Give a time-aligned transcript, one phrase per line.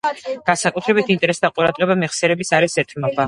[0.49, 3.17] განსაკუთრებული ინტერესი და ყურადღება მეხსიერების არეს ეთმობა.